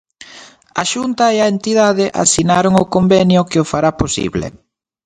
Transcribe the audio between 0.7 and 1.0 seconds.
A